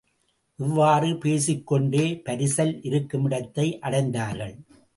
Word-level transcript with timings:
இவ்வாறு 0.59 1.09
பேசிக்கொண்டே 1.15 2.21
பரிசல் 2.25 2.73
இருக்குமிடத்தை 2.89 3.67
அடைந்தார்கள். 3.81 4.55